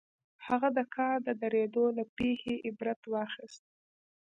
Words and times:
هغه 0.47 0.69
د 0.77 0.79
کار 0.95 1.15
د 1.27 1.29
درېدو 1.41 1.83
له 1.97 2.03
پېښې 2.17 2.53
عبرت 2.67 3.01
واخيست. 3.13 3.63